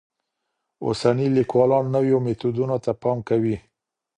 [0.85, 3.55] اوسني لیکوالان نویو میتودونو ته پام کوي.